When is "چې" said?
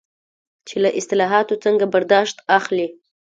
0.67-0.75